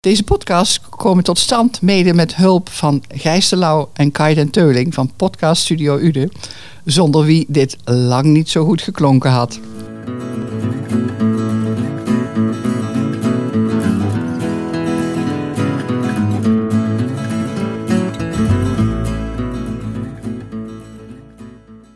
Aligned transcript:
Deze 0.00 0.24
podcast 0.24 0.80
komen 0.88 1.24
tot 1.24 1.38
stand 1.38 1.82
mede 1.82 2.14
met 2.14 2.36
hulp 2.36 2.68
van 2.68 3.02
Gijs 3.08 3.48
de 3.48 3.56
Lauw 3.56 3.90
en 3.92 4.12
Kai 4.12 4.34
den 4.34 4.50
Teuling 4.50 4.94
van 4.94 5.12
Podcast 5.16 5.62
Studio 5.62 5.98
Ude, 5.98 6.30
zonder 6.84 7.24
wie 7.24 7.44
dit 7.48 7.76
lang 7.84 8.24
niet 8.24 8.48
zo 8.48 8.64
goed 8.64 8.82
geklonken 8.82 9.30
had. 9.30 9.60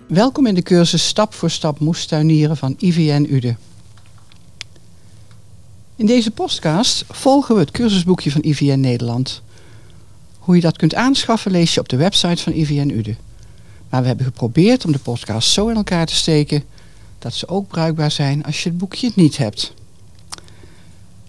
Welkom 0.07 0.47
in 0.47 0.55
de 0.55 0.63
cursus 0.63 1.07
Stap 1.07 1.35
voor 1.35 1.51
Stap 1.51 1.79
moestuinieren 1.79 2.57
van 2.57 2.75
IVN 2.79 3.27
Ude. 3.31 3.57
In 5.97 6.07
deze 6.07 6.31
podcast 6.31 7.05
volgen 7.11 7.55
we 7.55 7.61
het 7.61 7.71
cursusboekje 7.71 8.31
van 8.31 8.43
IVN 8.43 8.81
Nederland. 8.81 9.43
Hoe 10.39 10.55
je 10.55 10.61
dat 10.61 10.77
kunt 10.77 10.95
aanschaffen 10.95 11.51
lees 11.51 11.75
je 11.75 11.81
op 11.81 11.89
de 11.89 11.97
website 11.97 12.43
van 12.43 12.53
IVN 12.53 12.91
Ude. 12.91 13.15
Maar 13.89 14.01
we 14.01 14.07
hebben 14.07 14.27
geprobeerd 14.27 14.85
om 14.85 14.93
de 14.93 14.99
podcast 14.99 15.51
zo 15.51 15.69
in 15.69 15.77
elkaar 15.77 16.07
te 16.07 16.15
steken 16.15 16.65
dat 17.19 17.35
ze 17.35 17.49
ook 17.49 17.69
bruikbaar 17.69 18.11
zijn 18.11 18.45
als 18.45 18.63
je 18.63 18.69
het 18.69 18.79
boekje 18.79 19.13
niet 19.15 19.37
hebt. 19.37 19.75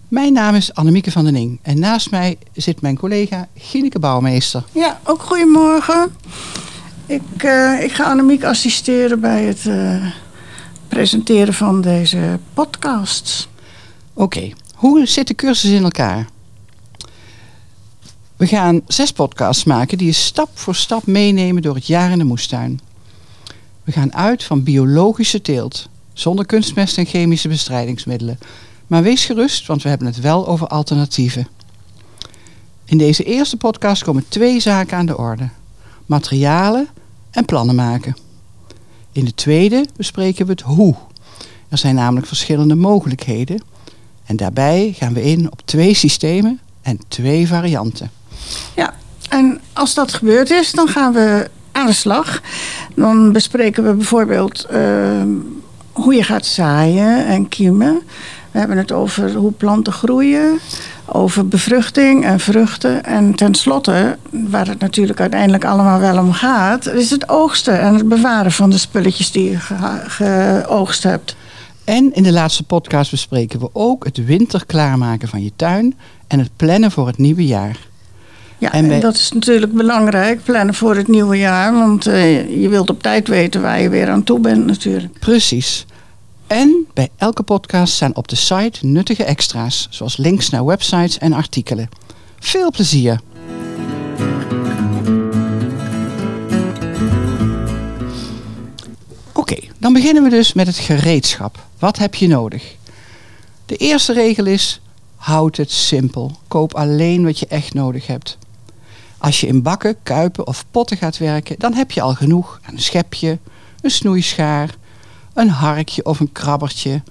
Mijn 0.08 0.32
naam 0.32 0.54
is 0.54 0.74
Annemieke 0.74 1.10
van 1.10 1.24
den 1.24 1.36
Ing 1.36 1.58
en 1.62 1.78
naast 1.78 2.10
mij 2.10 2.38
zit 2.52 2.80
mijn 2.80 2.98
collega 2.98 3.48
Gineke 3.56 3.98
Bouwmeester. 3.98 4.64
Ja, 4.72 5.00
ook 5.04 5.22
goedemorgen. 5.22 6.16
Ik, 7.06 7.42
uh, 7.44 7.82
ik 7.82 7.92
ga 7.92 8.04
Annemiek 8.04 8.44
assisteren 8.44 9.20
bij 9.20 9.44
het 9.44 9.64
uh, 9.64 10.12
presenteren 10.88 11.54
van 11.54 11.80
deze 11.80 12.38
podcast. 12.54 13.48
Oké, 14.18 14.52
hoe 14.74 15.06
zit 15.06 15.26
de 15.26 15.34
cursus 15.34 15.70
in 15.70 15.82
elkaar? 15.82 16.26
We 18.36 18.46
gaan 18.46 18.80
zes 18.86 19.12
podcasts 19.12 19.64
maken 19.64 19.98
die 19.98 20.06
je 20.06 20.12
stap 20.12 20.48
voor 20.54 20.74
stap 20.74 21.06
meenemen 21.06 21.62
door 21.62 21.74
het 21.74 21.86
jaar 21.86 22.10
in 22.10 22.18
de 22.18 22.24
moestuin. 22.24 22.80
We 23.84 23.92
gaan 23.92 24.14
uit 24.14 24.44
van 24.44 24.62
biologische 24.62 25.40
teelt, 25.40 25.88
zonder 26.12 26.46
kunstmest 26.46 26.98
en 26.98 27.06
chemische 27.06 27.48
bestrijdingsmiddelen. 27.48 28.38
Maar 28.86 29.02
wees 29.02 29.24
gerust, 29.24 29.66
want 29.66 29.82
we 29.82 29.88
hebben 29.88 30.06
het 30.06 30.20
wel 30.20 30.46
over 30.48 30.66
alternatieven. 30.66 31.48
In 32.84 32.98
deze 32.98 33.24
eerste 33.24 33.56
podcast 33.56 34.04
komen 34.04 34.28
twee 34.28 34.60
zaken 34.60 34.96
aan 34.96 35.06
de 35.06 35.16
orde: 35.16 35.48
materialen 36.06 36.88
en 37.30 37.44
plannen 37.44 37.74
maken. 37.74 38.16
In 39.12 39.24
de 39.24 39.34
tweede 39.34 39.86
bespreken 39.96 40.46
we 40.46 40.52
het 40.52 40.60
hoe. 40.60 40.94
Er 41.68 41.78
zijn 41.78 41.94
namelijk 41.94 42.26
verschillende 42.26 42.74
mogelijkheden. 42.74 43.74
En 44.26 44.36
daarbij 44.36 44.94
gaan 44.98 45.12
we 45.12 45.22
in 45.22 45.52
op 45.52 45.60
twee 45.64 45.94
systemen 45.94 46.60
en 46.82 47.00
twee 47.08 47.46
varianten. 47.46 48.10
Ja, 48.74 48.94
en 49.28 49.60
als 49.72 49.94
dat 49.94 50.12
gebeurd 50.12 50.50
is, 50.50 50.72
dan 50.72 50.88
gaan 50.88 51.12
we 51.12 51.50
aan 51.72 51.86
de 51.86 51.92
slag. 51.92 52.40
Dan 52.94 53.32
bespreken 53.32 53.84
we 53.84 53.92
bijvoorbeeld 53.94 54.66
uh, 54.72 54.80
hoe 55.92 56.14
je 56.14 56.22
gaat 56.22 56.46
zaaien 56.46 57.26
en 57.26 57.48
kiemen. 57.48 58.02
We 58.50 58.58
hebben 58.58 58.76
het 58.76 58.92
over 58.92 59.34
hoe 59.34 59.52
planten 59.52 59.92
groeien, 59.92 60.58
over 61.06 61.48
bevruchting 61.48 62.24
en 62.24 62.40
vruchten. 62.40 63.04
En 63.04 63.34
tenslotte, 63.34 64.18
waar 64.30 64.66
het 64.66 64.78
natuurlijk 64.78 65.20
uiteindelijk 65.20 65.64
allemaal 65.64 66.00
wel 66.00 66.18
om 66.18 66.32
gaat, 66.32 66.86
is 66.86 67.10
het 67.10 67.28
oogsten 67.28 67.80
en 67.80 67.94
het 67.94 68.08
bewaren 68.08 68.52
van 68.52 68.70
de 68.70 68.78
spulletjes 68.78 69.30
die 69.30 69.50
je 69.50 69.58
geoogst 70.06 71.02
hebt. 71.02 71.36
En 71.86 72.14
in 72.14 72.22
de 72.22 72.32
laatste 72.32 72.62
podcast 72.62 73.10
bespreken 73.10 73.60
we 73.60 73.68
ook 73.72 74.04
het 74.04 74.24
winter 74.24 74.66
klaarmaken 74.66 75.28
van 75.28 75.42
je 75.42 75.52
tuin 75.56 75.94
en 76.26 76.38
het 76.38 76.50
plannen 76.56 76.90
voor 76.90 77.06
het 77.06 77.18
nieuwe 77.18 77.46
jaar. 77.46 77.78
Ja, 78.58 78.72
en, 78.72 78.90
en 78.90 79.00
dat 79.00 79.14
is 79.14 79.32
natuurlijk 79.32 79.72
belangrijk, 79.72 80.42
plannen 80.44 80.74
voor 80.74 80.96
het 80.96 81.08
nieuwe 81.08 81.36
jaar. 81.38 81.72
Want 81.72 82.06
uh, 82.06 82.60
je 82.62 82.68
wilt 82.68 82.90
op 82.90 83.02
tijd 83.02 83.28
weten 83.28 83.62
waar 83.62 83.80
je 83.80 83.88
weer 83.88 84.08
aan 84.08 84.24
toe 84.24 84.40
bent 84.40 84.66
natuurlijk. 84.66 85.18
Precies. 85.18 85.86
En 86.46 86.86
bij 86.94 87.08
elke 87.16 87.42
podcast 87.42 87.92
staan 87.92 88.16
op 88.16 88.28
de 88.28 88.36
site 88.36 88.86
nuttige 88.86 89.24
extra's, 89.24 89.86
zoals 89.90 90.16
links 90.16 90.50
naar 90.50 90.64
websites 90.64 91.18
en 91.18 91.32
artikelen. 91.32 91.88
Veel 92.38 92.70
plezier! 92.70 93.20
Dan 99.86 99.94
beginnen 99.94 100.22
we 100.22 100.30
dus 100.30 100.52
met 100.52 100.66
het 100.66 100.76
gereedschap. 100.76 101.66
Wat 101.78 101.98
heb 101.98 102.14
je 102.14 102.26
nodig? 102.26 102.74
De 103.66 103.76
eerste 103.76 104.12
regel 104.12 104.46
is: 104.46 104.80
houd 105.16 105.56
het 105.56 105.70
simpel. 105.70 106.32
Koop 106.48 106.74
alleen 106.74 107.24
wat 107.24 107.38
je 107.38 107.46
echt 107.46 107.74
nodig 107.74 108.06
hebt. 108.06 108.38
Als 109.18 109.40
je 109.40 109.46
in 109.46 109.62
bakken, 109.62 109.96
kuipen 110.02 110.46
of 110.46 110.64
potten 110.70 110.96
gaat 110.96 111.18
werken, 111.18 111.58
dan 111.58 111.74
heb 111.74 111.90
je 111.90 112.00
al 112.00 112.14
genoeg 112.14 112.60
een 112.70 112.78
schepje, 112.78 113.38
een 113.80 113.90
snoeischaar, 113.90 114.74
een 115.34 115.50
harkje 115.50 116.04
of 116.04 116.20
een 116.20 116.32
krabbertje, 116.32 117.02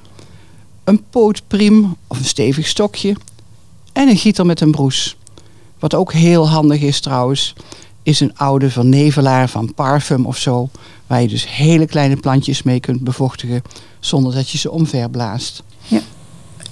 een 0.84 1.03
pootpriem 1.09 1.96
of 2.08 2.18
een 2.18 2.25
stevig 2.25 2.68
stokje 2.68 3.16
en 3.94 4.08
een 4.08 4.18
gieter 4.18 4.46
met 4.46 4.62
een 4.62 4.72
broes. 4.72 5.18
Wat 5.80 5.94
ook 5.94 6.14
heel 6.14 6.50
handig 6.50 6.81
is 6.81 7.00
trouwens, 7.00 7.53
is 8.06 8.20
een 8.20 8.38
oude 8.38 8.70
vernevelaar 8.70 9.50
van 9.50 9.74
parfum 9.74 10.26
of 10.26 10.38
zo, 10.38 10.70
waar 11.08 11.22
je 11.22 11.28
dus 11.28 11.50
hele 11.56 11.86
kleine 11.86 12.16
plantjes 12.16 12.64
mee 12.64 12.80
kunt 12.80 13.02
bevochtigen 13.02 13.62
zonder 14.00 14.34
dat 14.34 14.50
je 14.50 14.58
ze 14.58 14.72
omverblaast. 14.72 15.64
Ja. 15.88 16.02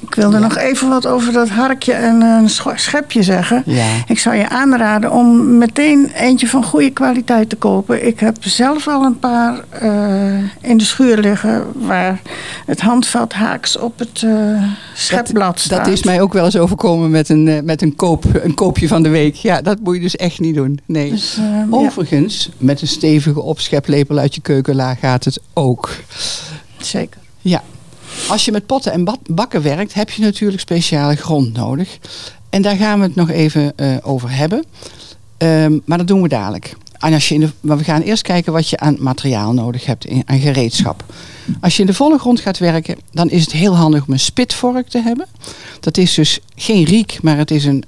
Ik 0.07 0.15
wilde 0.15 0.39
nog 0.39 0.57
even 0.57 0.89
wat 0.89 1.07
over 1.07 1.33
dat 1.33 1.49
harkje 1.49 1.93
en 1.93 2.21
een 2.21 2.49
schepje 2.75 3.23
zeggen. 3.23 3.63
Ja. 3.65 3.85
Ik 4.07 4.19
zou 4.19 4.35
je 4.35 4.49
aanraden 4.49 5.11
om 5.11 5.57
meteen 5.57 6.11
eentje 6.15 6.47
van 6.47 6.63
goede 6.63 6.89
kwaliteit 6.89 7.49
te 7.49 7.55
kopen. 7.55 8.07
Ik 8.07 8.19
heb 8.19 8.37
zelf 8.39 8.87
al 8.87 9.03
een 9.03 9.19
paar 9.19 9.63
uh, 9.83 10.33
in 10.61 10.77
de 10.77 10.83
schuur 10.83 11.17
liggen 11.17 11.65
waar 11.73 12.21
het 12.65 12.81
handvat 12.81 13.33
haaks 13.33 13.77
op 13.77 13.99
het 13.99 14.21
uh, 14.21 14.63
schepblad 14.93 15.59
staat. 15.59 15.85
Dat 15.85 15.93
is 15.93 16.03
mij 16.03 16.21
ook 16.21 16.33
wel 16.33 16.45
eens 16.45 16.57
overkomen 16.57 17.11
met 17.11 17.29
een, 17.29 17.47
uh, 17.47 17.61
met 17.61 17.81
een, 17.81 17.95
koop, 17.95 18.25
een 18.43 18.53
koopje 18.53 18.87
van 18.87 19.03
de 19.03 19.09
week. 19.09 19.35
Ja, 19.35 19.61
dat 19.61 19.79
moet 19.79 19.95
je 19.95 20.01
dus 20.01 20.15
echt 20.15 20.39
niet 20.39 20.55
doen. 20.55 20.79
Nee. 20.85 21.09
Dus, 21.09 21.39
Overigens, 21.69 22.45
ja. 22.45 22.51
met 22.57 22.81
een 22.81 22.87
stevige 22.87 23.41
opscheplepel 23.41 24.17
uit 24.17 24.35
je 24.35 24.41
keukenlaag 24.41 24.99
gaat 24.99 25.25
het 25.25 25.39
ook. 25.53 25.89
Zeker. 26.77 27.21
Ja, 27.39 27.63
als 28.29 28.45
je 28.45 28.51
met 28.51 28.65
potten 28.65 28.91
en 28.91 29.17
bakken 29.25 29.61
werkt, 29.61 29.93
heb 29.93 30.09
je 30.09 30.21
natuurlijk 30.21 30.61
speciale 30.61 31.15
grond 31.15 31.53
nodig. 31.53 31.97
En 32.49 32.61
daar 32.61 32.75
gaan 32.75 32.99
we 32.99 33.05
het 33.05 33.15
nog 33.15 33.29
even 33.29 33.73
uh, 33.75 33.95
over 34.01 34.31
hebben. 34.31 34.65
Um, 35.37 35.81
maar 35.85 35.97
dat 35.97 36.07
doen 36.07 36.21
we 36.21 36.27
dadelijk. 36.27 36.75
En 37.03 37.13
als 37.13 37.29
je 37.29 37.33
in 37.35 37.39
de, 37.39 37.49
maar 37.59 37.77
we 37.77 37.83
gaan 37.83 38.01
eerst 38.01 38.23
kijken 38.23 38.53
wat 38.53 38.69
je 38.69 38.79
aan 38.79 38.95
materiaal 38.99 39.53
nodig 39.53 39.85
hebt, 39.85 40.05
in, 40.05 40.23
aan 40.25 40.39
gereedschap. 40.39 41.03
Als 41.61 41.75
je 41.75 41.81
in 41.81 41.87
de 41.87 41.93
volle 41.93 42.19
grond 42.19 42.39
gaat 42.39 42.57
werken, 42.57 42.97
dan 43.11 43.29
is 43.29 43.41
het 43.41 43.51
heel 43.51 43.75
handig 43.75 44.05
om 44.07 44.13
een 44.13 44.19
spitvork 44.19 44.87
te 44.87 45.01
hebben. 45.01 45.25
Dat 45.79 45.97
is 45.97 46.13
dus 46.13 46.39
geen 46.55 46.83
riek, 46.83 47.19
maar 47.21 47.37
het 47.37 47.51
is 47.51 47.65
een, 47.65 47.83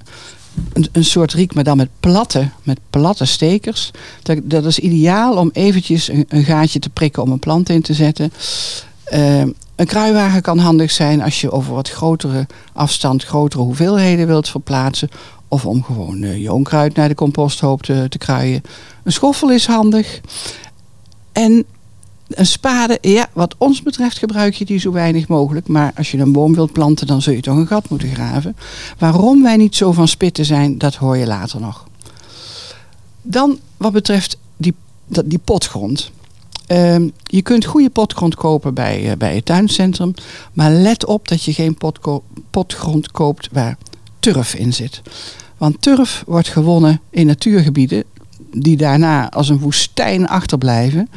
een, 0.73 0.87
een 0.91 1.05
soort 1.05 1.33
riek, 1.33 1.53
maar 1.53 1.63
dan 1.63 1.77
met 1.77 1.89
platte, 1.99 2.49
met 2.63 2.79
platte 2.89 3.25
stekers. 3.25 3.91
Dat, 4.23 4.37
dat 4.43 4.65
is 4.65 4.79
ideaal 4.79 5.37
om 5.37 5.49
eventjes 5.53 6.09
een, 6.27 6.43
gaatje 6.43 6.79
te 6.79 6.89
prikken 6.89 7.23
om 7.23 7.31
een 7.31 7.39
plant 7.39 7.69
in 7.69 7.81
te 7.81 7.93
zetten. 7.93 8.33
Uh, 9.13 9.43
een 9.75 9.85
kruiwagen 9.85 10.41
kan 10.41 10.57
handig 10.57 10.91
zijn 10.91 11.21
als 11.21 11.41
je 11.41 11.51
over 11.51 11.73
wat 11.73 11.89
grotere 11.89 12.47
afstand 12.73 13.23
grotere 13.23 13.63
hoeveelheden 13.63 14.27
wilt 14.27 14.49
verplaatsen. 14.49 15.09
Of 15.47 15.65
om 15.65 15.83
gewoon 15.83 16.21
uh, 16.21 16.37
je 16.37 16.53
onkruid 16.53 16.95
naar 16.95 17.07
de 17.07 17.15
composthoop 17.15 17.83
te, 17.83 18.05
te 18.09 18.17
kruien. 18.17 18.61
Een 19.03 19.11
schoffel 19.11 19.51
is 19.51 19.65
handig. 19.65 20.21
En 21.31 21.65
een 22.27 22.45
spade, 22.45 22.97
ja, 23.01 23.27
wat 23.33 23.55
ons 23.57 23.81
betreft 23.81 24.17
gebruik 24.17 24.53
je 24.53 24.65
die 24.65 24.79
zo 24.79 24.91
weinig 24.91 25.27
mogelijk. 25.27 25.67
Maar 25.67 25.91
als 25.95 26.11
je 26.11 26.17
een 26.17 26.31
boom 26.31 26.55
wilt 26.55 26.71
planten, 26.71 27.07
dan 27.07 27.21
zul 27.21 27.33
je 27.33 27.41
toch 27.41 27.57
een 27.57 27.67
gat 27.67 27.89
moeten 27.89 28.09
graven. 28.09 28.55
Waarom 28.97 29.43
wij 29.43 29.57
niet 29.57 29.75
zo 29.75 29.91
van 29.91 30.07
spitten 30.07 30.45
zijn, 30.45 30.77
dat 30.77 30.95
hoor 30.95 31.17
je 31.17 31.27
later 31.27 31.59
nog. 31.59 31.87
Dan 33.21 33.59
wat 33.77 33.91
betreft 33.91 34.37
die, 34.57 34.73
die 35.25 35.39
potgrond. 35.43 36.11
Um, 36.67 37.11
je 37.23 37.41
kunt 37.41 37.65
goede 37.65 37.89
potgrond 37.89 38.35
kopen 38.35 38.73
bij, 38.73 39.03
uh, 39.03 39.11
bij 39.17 39.35
het 39.35 39.45
tuincentrum. 39.45 40.13
Maar 40.53 40.71
let 40.71 41.05
op 41.05 41.27
dat 41.27 41.43
je 41.43 41.53
geen 41.53 41.75
potko 41.75 42.23
potgrond 42.49 43.11
koopt 43.11 43.49
waar 43.51 43.77
turf 44.19 44.55
in 44.55 44.73
zit. 44.73 45.01
Want 45.57 45.81
turf 45.81 46.23
wordt 46.27 46.47
gewonnen 46.47 47.01
in 47.09 47.25
natuurgebieden 47.25 48.03
die 48.51 48.77
daarna 48.77 49.31
als 49.31 49.49
een 49.49 49.59
woestijn 49.59 50.27
achterblijven. 50.27 51.09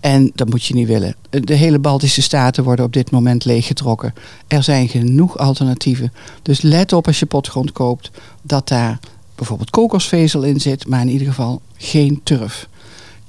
En 0.00 0.30
dat 0.34 0.48
moet 0.48 0.64
je 0.64 0.74
niet 0.74 0.86
willen. 0.86 1.16
De 1.30 1.54
hele 1.54 1.78
Baltische 1.78 2.22
staten 2.22 2.64
worden 2.64 2.84
op 2.84 2.92
dit 2.92 3.10
moment 3.10 3.44
leeggetrokken. 3.44 4.14
Er 4.46 4.62
zijn 4.62 4.88
genoeg 4.88 5.38
alternatieven. 5.38 6.12
Dus 6.42 6.60
let 6.60 6.92
op 6.92 7.06
als 7.06 7.18
je 7.18 7.26
potgrond 7.26 7.72
koopt 7.72 8.10
dat 8.42 8.68
daar 8.68 8.98
bijvoorbeeld 9.34 9.70
kokosvezel 9.70 10.42
in 10.42 10.60
zit, 10.60 10.86
maar 10.86 11.00
in 11.00 11.08
ieder 11.08 11.26
geval 11.26 11.60
geen 11.76 12.20
turf. 12.22 12.68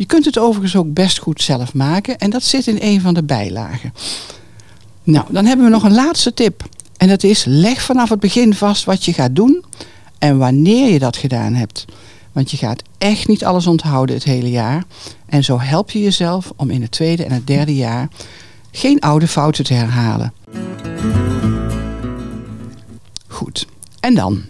Je 0.03 0.09
kunt 0.09 0.25
het 0.25 0.37
overigens 0.37 0.75
ook 0.75 0.93
best 0.93 1.17
goed 1.17 1.41
zelf 1.41 1.73
maken 1.73 2.17
en 2.17 2.29
dat 2.29 2.43
zit 2.43 2.67
in 2.67 2.77
een 2.79 3.01
van 3.01 3.13
de 3.13 3.23
bijlagen. 3.23 3.93
Nou, 5.03 5.25
dan 5.29 5.45
hebben 5.45 5.65
we 5.65 5.71
nog 5.71 5.83
een 5.83 5.93
laatste 5.93 6.33
tip. 6.33 6.63
En 6.97 7.07
dat 7.07 7.23
is 7.23 7.43
leg 7.45 7.81
vanaf 7.81 8.09
het 8.09 8.19
begin 8.19 8.53
vast 8.53 8.83
wat 8.83 9.05
je 9.05 9.13
gaat 9.13 9.35
doen 9.35 9.63
en 10.17 10.37
wanneer 10.37 10.91
je 10.91 10.99
dat 10.99 11.17
gedaan 11.17 11.53
hebt. 11.53 11.85
Want 12.31 12.51
je 12.51 12.57
gaat 12.57 12.81
echt 12.97 13.27
niet 13.27 13.45
alles 13.45 13.67
onthouden 13.67 14.15
het 14.15 14.23
hele 14.23 14.49
jaar. 14.49 14.83
En 15.25 15.43
zo 15.43 15.59
help 15.59 15.91
je 15.91 16.01
jezelf 16.01 16.51
om 16.55 16.69
in 16.69 16.81
het 16.81 16.91
tweede 16.91 17.25
en 17.25 17.31
het 17.31 17.47
derde 17.47 17.75
jaar 17.75 18.07
geen 18.71 18.99
oude 18.99 19.27
fouten 19.27 19.63
te 19.63 19.73
herhalen. 19.73 20.33
Goed. 23.27 23.67
En 23.99 24.13
dan? 24.13 24.41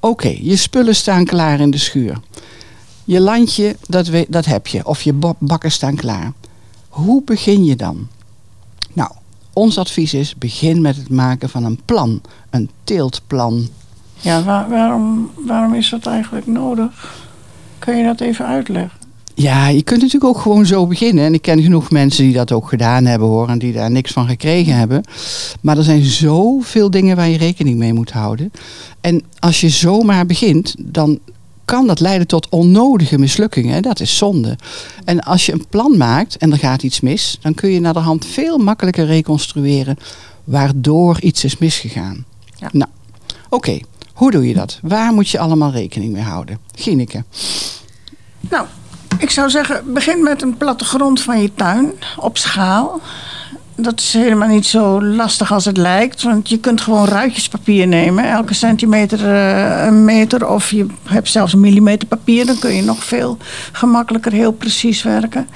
Oké, 0.00 0.36
je 0.40 0.56
spullen 0.56 0.94
staan 0.94 1.24
klaar 1.24 1.60
in 1.60 1.70
de 1.70 1.78
schuur. 1.78 2.20
Je 3.08 3.20
landje, 3.20 3.76
dat, 3.86 4.06
we, 4.06 4.26
dat 4.28 4.44
heb 4.44 4.66
je. 4.66 4.86
Of 4.86 5.02
je 5.02 5.12
bakken 5.38 5.72
staan 5.72 5.94
klaar. 5.94 6.32
Hoe 6.88 7.22
begin 7.24 7.64
je 7.64 7.76
dan? 7.76 8.08
Nou, 8.92 9.10
ons 9.52 9.78
advies 9.78 10.14
is: 10.14 10.34
begin 10.34 10.80
met 10.80 10.96
het 10.96 11.10
maken 11.10 11.48
van 11.48 11.64
een 11.64 11.80
plan. 11.84 12.20
Een 12.50 12.70
teeltplan. 12.84 13.68
Ja, 14.14 14.66
waarom, 14.68 15.30
waarom 15.46 15.74
is 15.74 15.90
dat 15.90 16.06
eigenlijk 16.06 16.46
nodig? 16.46 17.14
Kun 17.78 17.96
je 17.96 18.04
dat 18.04 18.20
even 18.20 18.46
uitleggen? 18.46 18.98
Ja, 19.34 19.68
je 19.68 19.82
kunt 19.82 20.00
natuurlijk 20.00 20.36
ook 20.36 20.42
gewoon 20.42 20.66
zo 20.66 20.86
beginnen. 20.86 21.24
En 21.24 21.34
ik 21.34 21.42
ken 21.42 21.62
genoeg 21.62 21.90
mensen 21.90 22.24
die 22.24 22.34
dat 22.34 22.52
ook 22.52 22.68
gedaan 22.68 23.04
hebben 23.04 23.28
hoor. 23.28 23.48
En 23.48 23.58
die 23.58 23.72
daar 23.72 23.90
niks 23.90 24.12
van 24.12 24.26
gekregen 24.26 24.74
hebben. 24.74 25.02
Maar 25.60 25.76
er 25.76 25.84
zijn 25.84 26.04
zoveel 26.04 26.90
dingen 26.90 27.16
waar 27.16 27.28
je 27.28 27.38
rekening 27.38 27.78
mee 27.78 27.92
moet 27.92 28.10
houden. 28.10 28.52
En 29.00 29.22
als 29.38 29.60
je 29.60 29.68
zomaar 29.68 30.26
begint, 30.26 30.74
dan 30.78 31.18
kan 31.68 31.86
dat 31.86 32.00
leiden 32.00 32.26
tot 32.26 32.48
onnodige 32.48 33.18
mislukkingen. 33.18 33.82
Dat 33.82 34.00
is 34.00 34.16
zonde. 34.16 34.56
En 35.04 35.20
als 35.20 35.46
je 35.46 35.52
een 35.52 35.66
plan 35.68 35.96
maakt 35.96 36.36
en 36.36 36.52
er 36.52 36.58
gaat 36.58 36.82
iets 36.82 37.00
mis, 37.00 37.38
dan 37.40 37.54
kun 37.54 37.70
je 37.70 37.80
naar 37.80 37.92
de 37.92 37.98
hand 37.98 38.26
veel 38.26 38.58
makkelijker 38.58 39.06
reconstrueren 39.06 39.96
waardoor 40.44 41.20
iets 41.20 41.44
is 41.44 41.58
misgegaan. 41.58 42.24
Ja. 42.56 42.68
Nou, 42.72 42.90
oké. 43.48 43.80
Hoe 44.12 44.30
doe 44.30 44.48
je 44.48 44.54
dat? 44.54 44.78
Waar 44.82 45.12
moet 45.12 45.28
je 45.28 45.38
allemaal 45.38 45.70
rekening 45.70 46.12
mee 46.12 46.22
houden? 46.22 46.58
Gineke. 46.74 47.24
Nou, 48.40 48.66
ik 49.18 49.30
zou 49.30 49.50
zeggen, 49.50 49.92
begin 49.92 50.22
met 50.22 50.42
een 50.42 50.56
plattegrond 50.56 51.20
van 51.20 51.42
je 51.42 51.54
tuin 51.54 51.92
op 52.16 52.38
schaal 52.38 53.00
dat 53.80 54.00
is 54.00 54.12
helemaal 54.12 54.48
niet 54.48 54.66
zo 54.66 55.02
lastig 55.04 55.52
als 55.52 55.64
het 55.64 55.76
lijkt. 55.76 56.22
Want 56.22 56.48
je 56.48 56.58
kunt 56.58 56.80
gewoon 56.80 57.06
ruitjespapier 57.06 57.86
nemen. 57.86 58.30
Elke 58.30 58.54
centimeter 58.54 59.20
uh, 59.20 59.84
een 59.86 60.04
meter. 60.04 60.48
Of 60.48 60.70
je 60.70 60.86
hebt 61.04 61.28
zelfs 61.28 61.52
een 61.52 61.60
millimeter 61.60 62.08
papier. 62.08 62.46
Dan 62.46 62.58
kun 62.58 62.74
je 62.74 62.82
nog 62.82 63.04
veel 63.04 63.36
gemakkelijker 63.72 64.32
heel 64.32 64.52
precies 64.52 65.02
werken. 65.02 65.48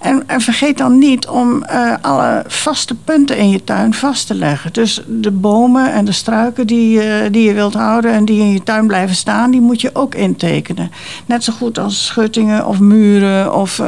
En, 0.00 0.22
en 0.26 0.40
vergeet 0.40 0.78
dan 0.78 0.98
niet 0.98 1.28
om 1.28 1.64
uh, 1.72 1.94
alle 2.00 2.44
vaste 2.46 2.94
punten 2.94 3.36
in 3.36 3.50
je 3.50 3.64
tuin 3.64 3.94
vast 3.94 4.26
te 4.26 4.34
leggen. 4.34 4.72
Dus 4.72 5.02
de 5.06 5.30
bomen 5.30 5.92
en 5.92 6.04
de 6.04 6.12
struiken 6.12 6.66
die, 6.66 6.96
uh, 6.96 7.14
die 7.30 7.42
je 7.42 7.54
wilt 7.54 7.74
houden... 7.74 8.12
en 8.12 8.24
die 8.24 8.40
in 8.40 8.52
je 8.52 8.62
tuin 8.62 8.86
blijven 8.86 9.16
staan, 9.16 9.50
die 9.50 9.60
moet 9.60 9.80
je 9.80 9.90
ook 9.92 10.14
intekenen. 10.14 10.90
Net 11.26 11.44
zo 11.44 11.52
goed 11.52 11.78
als 11.78 12.06
schuttingen 12.06 12.66
of 12.66 12.80
muren... 12.80 13.54
of 13.54 13.78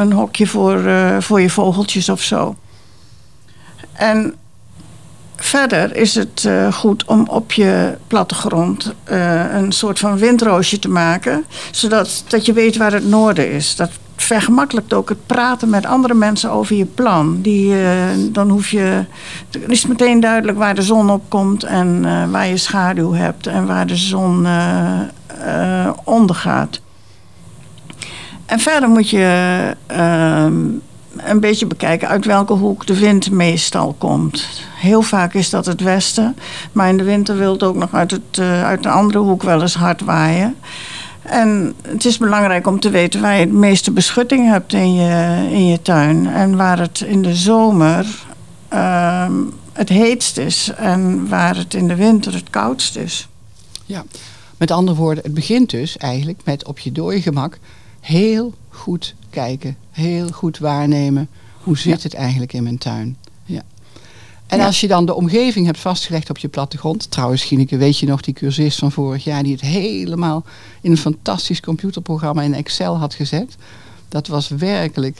een 0.00 0.12
hokje 0.12 0.46
voor, 0.46 0.80
voor 1.18 1.40
je 1.40 1.50
vogeltjes 1.50 2.08
of 2.08 2.20
zo. 2.20 2.56
En 4.02 4.34
verder 5.36 5.96
is 5.96 6.14
het 6.14 6.44
uh, 6.46 6.72
goed 6.72 7.04
om 7.04 7.28
op 7.28 7.52
je 7.52 7.96
plattegrond 8.06 8.94
uh, 9.10 9.54
een 9.54 9.72
soort 9.72 9.98
van 9.98 10.18
windroosje 10.18 10.78
te 10.78 10.88
maken. 10.88 11.44
Zodat 11.70 12.24
dat 12.28 12.46
je 12.46 12.52
weet 12.52 12.76
waar 12.76 12.92
het 12.92 13.08
noorden 13.08 13.52
is. 13.52 13.76
Dat 13.76 13.90
vergemakkelijkt 14.16 14.92
ook 14.92 15.08
het 15.08 15.26
praten 15.26 15.70
met 15.70 15.86
andere 15.86 16.14
mensen 16.14 16.50
over 16.50 16.76
je 16.76 16.84
plan. 16.84 17.42
Die, 17.42 17.74
uh, 17.74 17.86
dan 18.30 18.50
hoef 18.50 18.68
je, 18.68 19.04
dan 19.50 19.70
is 19.70 19.82
het 19.82 19.88
meteen 19.88 20.20
duidelijk 20.20 20.58
waar 20.58 20.74
de 20.74 20.82
zon 20.82 21.10
op 21.10 21.22
komt 21.28 21.64
en 21.64 22.00
waar 22.30 22.46
je 22.46 22.56
schaduw 22.56 23.12
hebt 23.12 23.46
en 23.46 23.66
waar 23.66 23.86
de 23.86 23.96
zon 23.96 24.46
ondergaat. 26.04 26.80
En 28.46 28.58
verder 28.58 28.88
moet 28.88 29.10
je 29.10 29.76
ehm, 29.86 30.54
een 31.16 31.40
beetje 31.40 31.66
bekijken 31.66 32.08
uit 32.08 32.24
welke 32.24 32.52
hoek 32.52 32.86
de 32.86 32.98
wind 32.98 33.30
meestal 33.30 33.94
komt. 33.98 34.46
Heel 34.76 35.02
vaak 35.02 35.34
is 35.34 35.50
dat 35.50 35.66
het 35.66 35.80
westen, 35.80 36.36
maar 36.72 36.88
in 36.88 36.96
de 36.96 37.02
winter 37.02 37.36
wil 37.36 37.52
het 37.52 37.62
ook 37.62 37.76
nog 37.76 37.94
uit, 37.94 38.10
het, 38.10 38.36
uh, 38.38 38.64
uit 38.64 38.82
de 38.82 38.88
andere 38.88 39.18
hoek 39.18 39.42
wel 39.42 39.60
eens 39.60 39.74
hard 39.74 40.00
waaien. 40.00 40.56
En 41.22 41.74
het 41.82 42.04
is 42.04 42.18
belangrijk 42.18 42.66
om 42.66 42.80
te 42.80 42.90
weten 42.90 43.20
waar 43.20 43.34
je 43.34 43.40
het 43.40 43.52
meeste 43.52 43.90
beschutting 43.90 44.48
hebt 44.50 44.72
in 44.72 44.94
je, 44.94 45.46
in 45.50 45.66
je 45.66 45.82
tuin. 45.82 46.26
En 46.26 46.56
waar 46.56 46.78
het 46.78 47.00
in 47.00 47.22
de 47.22 47.34
zomer 47.34 48.06
uh, 48.72 49.26
het 49.72 49.88
heetst 49.88 50.38
is 50.38 50.72
en 50.76 51.28
waar 51.28 51.56
het 51.56 51.74
in 51.74 51.88
de 51.88 51.94
winter 51.94 52.34
het 52.34 52.50
koudst 52.50 52.96
is. 52.96 53.28
Ja, 53.84 54.04
met 54.56 54.70
andere 54.70 54.96
woorden, 54.96 55.24
het 55.24 55.34
begint 55.34 55.70
dus 55.70 55.96
eigenlijk 55.96 56.40
met 56.44 56.66
op 56.66 56.78
je 56.78 56.92
dode 56.92 57.22
gemak 57.22 57.58
heel 58.00 58.54
goed 58.72 59.14
kijken, 59.30 59.76
heel 59.90 60.28
goed 60.28 60.58
waarnemen. 60.58 61.28
Hoe 61.62 61.78
zit 61.78 62.02
het 62.02 62.14
eigenlijk 62.14 62.52
in 62.52 62.62
mijn 62.62 62.78
tuin? 62.78 63.16
Ja. 63.44 63.62
En 64.46 64.60
als 64.60 64.80
je 64.80 64.88
dan 64.88 65.06
de 65.06 65.14
omgeving 65.14 65.66
hebt 65.66 65.78
vastgelegd 65.78 66.30
op 66.30 66.38
je 66.38 66.48
plattegrond. 66.48 67.10
Trouwens, 67.10 67.44
Gineke, 67.44 67.76
weet 67.76 67.98
je 67.98 68.06
nog 68.06 68.20
die 68.20 68.34
cursist 68.34 68.78
van 68.78 68.92
vorig 68.92 69.24
jaar 69.24 69.42
die 69.42 69.52
het 69.52 69.60
helemaal 69.60 70.44
in 70.80 70.90
een 70.90 70.96
fantastisch 70.96 71.60
computerprogramma 71.60 72.42
in 72.42 72.54
Excel 72.54 72.98
had 72.98 73.14
gezet? 73.14 73.56
Dat 74.12 74.26
was 74.26 74.48
werkelijk 74.48 75.18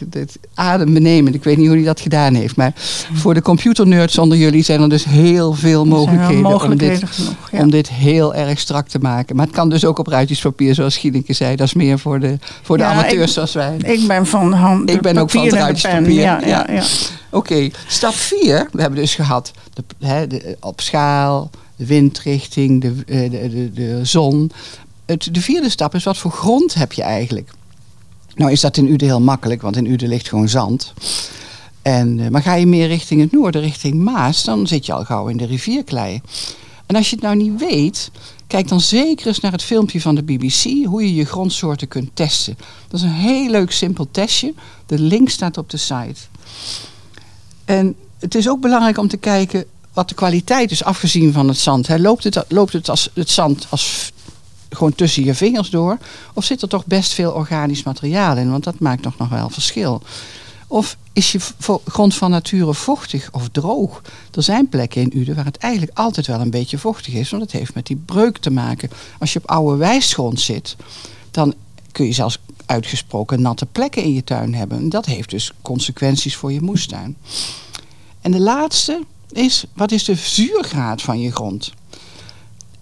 adembenemend. 0.55 1.35
Ik 1.35 1.45
weet 1.45 1.57
niet 1.57 1.67
hoe 1.67 1.77
hij 1.77 1.85
dat 1.85 2.01
gedaan 2.01 2.35
heeft. 2.35 2.57
Maar 2.57 2.73
voor 3.13 3.35
de 3.35 3.43
computernerds 3.43 4.19
onder 4.19 4.39
jullie 4.39 4.63
zijn 4.63 4.81
er 4.81 4.89
dus 4.89 5.05
heel 5.05 5.53
veel 5.53 5.85
mogelijkheden, 5.85 6.63
om, 6.63 6.77
dit, 6.77 7.03
om 7.51 7.71
dit 7.71 7.89
heel 7.89 8.35
erg 8.35 8.59
strak 8.59 8.89
te 8.89 8.99
maken. 8.99 9.37
Maar 9.37 9.47
het 9.47 9.55
kan 9.55 9.69
dus 9.69 9.85
ook 9.85 9.99
op 9.99 10.07
ruitjespapier, 10.07 10.75
zoals 10.75 10.97
Gieleke 10.97 11.33
zei. 11.33 11.57
Dat 11.57 11.67
is 11.67 11.75
meer 11.75 11.99
voor 11.99 12.21
de, 12.21 12.39
voor 12.63 12.77
de 12.79 12.85
amateurs 12.85 13.23
ik, 13.23 13.29
zoals 13.29 13.53
wij. 13.53 13.77
Ik 13.77 14.07
ben 14.07 14.27
van 14.27 14.53
hand. 14.53 14.91
Ik 14.91 15.01
ben 15.01 15.19
ook 15.19 15.31
van 15.31 15.45
het 15.45 15.53
ruitjespapier. 15.53 16.21
Ja, 16.21 16.41
ja, 16.47 16.67
ja. 16.71 16.83
Oké, 17.31 17.71
stap 17.87 18.15
4. 18.15 18.69
We 18.73 18.81
hebben 18.81 19.01
dus 19.01 19.15
gehad 19.15 19.53
de, 19.75 20.07
hè, 20.07 20.27
de, 20.27 20.57
op 20.61 20.81
schaal, 20.81 21.51
de 21.77 21.87
windrichting, 21.87 22.81
de, 22.81 22.95
de, 23.05 23.29
de, 23.31 23.71
de 23.73 24.01
zon. 24.03 24.51
Het, 25.07 25.29
de 25.33 25.41
vierde 25.41 25.69
stap 25.69 25.95
is 25.95 26.05
wat 26.05 26.19
voor 26.19 26.31
grond 26.31 26.75
heb 26.75 26.93
je 26.93 27.03
eigenlijk? 27.03 27.51
Nou 28.43 28.55
is 28.55 28.61
dat 28.61 28.77
in 28.77 28.89
Uden 28.89 29.07
heel 29.07 29.21
makkelijk, 29.21 29.63
want 29.63 29.77
in 29.77 29.87
Uden 29.87 30.09
ligt 30.09 30.29
gewoon 30.29 30.49
zand. 30.49 30.93
En, 31.83 32.19
uh, 32.19 32.29
maar 32.29 32.43
ga 32.43 32.55
je 32.55 32.67
meer 32.67 32.87
richting 32.87 33.21
het 33.21 33.33
noorden, 33.33 33.61
richting 33.61 33.95
Maas, 33.95 34.45
dan 34.45 34.67
zit 34.67 34.87
je 34.87 34.93
al 34.93 35.05
gauw 35.05 35.27
in 35.29 35.37
de 35.37 35.45
rivierklei. 35.45 36.21
En 36.87 36.97
als 36.97 37.11
je 37.11 37.15
het 37.15 37.25
nou 37.25 37.37
niet 37.37 37.61
weet, 37.61 38.11
kijk 38.47 38.69
dan 38.69 38.81
zeker 38.81 39.27
eens 39.27 39.41
naar 39.41 39.53
het 39.53 39.63
filmpje 39.63 40.01
van 40.01 40.15
de 40.15 40.23
BBC, 40.23 40.85
hoe 40.85 41.03
je 41.03 41.15
je 41.15 41.25
grondsoorten 41.25 41.89
kunt 41.89 42.11
testen. 42.15 42.57
Dat 42.89 43.01
is 43.01 43.07
een 43.07 43.13
heel 43.13 43.51
leuk 43.51 43.71
simpel 43.71 44.09
testje. 44.11 44.55
De 44.87 44.99
link 44.99 45.29
staat 45.29 45.59
op 45.59 45.71
de 45.71 45.77
site. 45.77 46.21
En 47.65 47.95
het 48.19 48.35
is 48.35 48.49
ook 48.49 48.61
belangrijk 48.61 48.99
om 48.99 49.09
te 49.09 49.17
kijken 49.17 49.65
wat 49.93 50.09
de 50.09 50.15
kwaliteit 50.15 50.71
is, 50.71 50.85
afgezien 50.85 51.33
van 51.33 51.49
het 51.49 51.59
zand. 51.59 51.89
Loopt, 51.99 52.25
het, 52.25 52.45
loopt 52.49 52.73
het, 52.73 52.89
als, 52.89 53.11
het 53.15 53.31
zand 53.31 53.67
als 53.71 54.13
gewoon 54.73 54.95
tussen 54.95 55.25
je 55.25 55.35
vingers 55.35 55.71
door? 55.71 55.99
Of 56.33 56.45
zit 56.45 56.63
er 56.63 56.69
toch 56.69 56.87
best 56.87 57.13
veel 57.13 57.33
organisch 57.33 57.83
materiaal 57.83 58.37
in? 58.37 58.51
Want 58.51 58.65
dat 58.65 58.79
maakt 58.79 59.03
nog, 59.05 59.19
nog 59.19 59.29
wel 59.29 59.51
verschil. 59.51 60.03
Of 60.67 60.97
is 61.13 61.33
je 61.33 61.41
grond 61.87 62.15
van 62.15 62.31
nature 62.31 62.75
vochtig 62.75 63.29
of 63.33 63.49
droog? 63.49 64.03
Er 64.35 64.43
zijn 64.43 64.69
plekken 64.69 65.03
in 65.03 65.19
Uden 65.19 65.35
waar 65.35 65.45
het 65.45 65.57
eigenlijk 65.57 65.99
altijd 65.99 66.27
wel 66.27 66.41
een 66.41 66.51
beetje 66.51 66.79
vochtig 66.79 67.15
is. 67.15 67.31
Want 67.31 67.43
het 67.43 67.53
heeft 67.53 67.75
met 67.75 67.87
die 67.87 68.03
breuk 68.07 68.39
te 68.39 68.51
maken. 68.51 68.91
Als 69.19 69.33
je 69.33 69.39
op 69.39 69.51
oude 69.51 69.77
wijsgrond 69.77 70.41
zit, 70.41 70.77
dan 71.31 71.55
kun 71.93 72.07
je 72.07 72.13
zelfs 72.13 72.39
uitgesproken 72.67 73.43
natte 73.43 73.67
plekken 73.67 74.03
in 74.03 74.13
je 74.13 74.25
tuin 74.25 74.55
hebben. 74.55 74.79
En 74.79 74.89
dat 74.89 75.07
heeft 75.07 75.31
dus 75.31 75.53
consequenties 75.63 76.37
voor 76.37 76.53
je 76.53 76.61
moestuin. 76.61 77.17
En 78.21 78.31
de 78.31 78.41
laatste 78.41 79.03
is, 79.33 79.65
wat 79.73 79.93
is 79.93 80.05
de 80.05 80.15
zuurgraad 80.15 81.03
van 81.03 81.21
je 81.21 81.33
grond? 81.33 81.73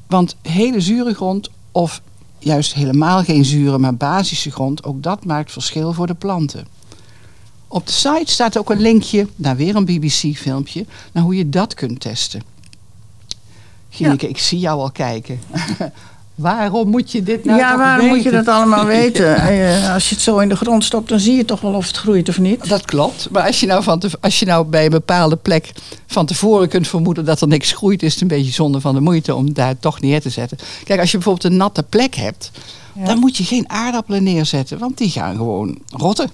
Want 0.07 0.37
hele 0.43 0.81
zure 0.81 1.15
grond 1.15 1.51
of 1.73 2.03
juist 2.39 2.75
helemaal 2.75 3.23
geen 3.23 3.45
zure, 3.45 3.79
maar 3.79 3.95
basische 3.95 4.50
grond, 4.50 4.85
ook 4.85 5.03
dat 5.03 5.25
maakt 5.25 5.53
verschil 5.53 5.93
voor 5.93 6.07
de 6.07 6.15
planten. 6.15 6.67
Op 7.69 7.87
de 7.87 7.93
site 7.93 8.33
staat 8.33 8.59
ook 8.59 8.71
een 8.71 8.81
linkje 8.81 9.27
naar 9.37 9.57
weer 9.57 9.77
een 9.77 9.85
BBC-filmpje, 9.85 10.87
naar 11.12 11.23
hoe 11.23 11.37
je 11.37 11.49
dat 11.49 11.75
kunt 11.75 12.00
testen. 12.00 12.43
Gineke, 13.91 14.29
ik 14.29 14.39
zie 14.39 14.59
jou 14.59 14.81
al 14.81 14.91
kijken. 14.91 15.41
Waarom 16.41 16.89
moet 16.89 17.13
je 17.13 17.23
dit 17.23 17.45
nou 17.45 17.59
Ja, 17.59 17.77
waarom 17.77 17.97
weten? 17.97 18.15
moet 18.17 18.23
je 18.25 18.31
dat 18.31 18.49
allemaal 18.49 18.85
weten? 19.01 19.37
Eh, 19.37 19.93
als 19.95 20.09
je 20.09 20.15
het 20.15 20.25
zo 20.25 20.39
in 20.39 20.49
de 20.49 20.57
grond 20.57 20.85
stopt, 20.85 21.09
dan 21.09 21.21
zie 21.21 21.37
je 21.37 21.45
toch 21.45 21.61
wel 21.61 21.73
of 21.75 21.87
het 21.87 21.97
groeit 21.97 22.29
of 22.29 22.39
niet. 22.39 22.69
Dat 22.69 22.85
klopt. 22.85 23.29
Maar 23.31 23.47
als 23.47 23.61
je 23.61 23.67
nou, 23.67 23.83
van 23.83 23.99
te, 23.99 24.11
als 24.21 24.39
je 24.39 24.47
nou 24.47 24.65
bij 24.67 24.85
een 24.85 24.91
bepaalde 24.91 25.37
plek 25.37 25.73
van 26.07 26.27
tevoren 26.27 26.69
kunt 26.69 26.89
vermoeden 26.89 27.25
dat 27.25 27.41
er 27.41 27.49
niks 27.49 27.73
groeit, 27.73 28.03
is 28.03 28.13
het 28.13 28.23
een 28.23 28.29
beetje 28.29 28.53
zonde 28.53 28.81
van 28.81 28.95
de 28.95 29.01
moeite 29.01 29.35
om 29.35 29.53
daar 29.53 29.79
toch 29.79 30.01
neer 30.01 30.21
te 30.21 30.31
zetten. 30.31 30.59
Kijk, 30.85 31.01
als 31.01 31.11
je 31.11 31.17
bijvoorbeeld 31.17 31.53
een 31.53 31.59
natte 31.59 31.83
plek 31.83 32.15
hebt, 32.15 32.51
Ja. 32.95 33.05
Dan 33.05 33.19
moet 33.19 33.37
je 33.37 33.45
geen 33.45 33.65
aardappelen 33.71 34.23
neerzetten, 34.23 34.79
want 34.79 34.99
die 34.99 35.11
gaan 35.11 35.37
gewoon 35.37 35.79
rotten. 35.87 36.31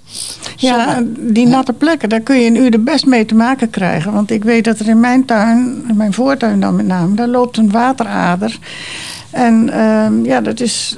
Ja, 0.57 1.03
die 1.19 1.47
natte 1.47 1.73
plekken, 1.73 2.09
daar 2.09 2.21
kun 2.21 2.37
je 2.41 2.47
een 2.47 2.57
uur 2.57 2.71
de 2.71 2.79
best 2.79 3.07
mee 3.07 3.25
te 3.27 3.35
maken 3.35 3.71
krijgen. 3.71 4.13
Want 4.13 4.31
ik 4.31 4.45
weet 4.45 4.65
dat 4.65 4.79
er 4.79 4.89
in 4.89 5.01
mijn 5.01 5.25
tuin, 5.25 5.85
in 5.89 5.97
mijn 5.97 6.13
voortuin 6.13 6.61
dan 6.61 6.77
met 6.77 6.87
name, 6.87 7.15
daar 7.15 7.29
loopt 7.29 7.57
een 7.57 7.71
waterader. 7.71 8.59
En 9.31 9.71
ehm, 9.71 10.25
ja, 10.25 10.41
dat 10.41 10.61
is 10.61 10.97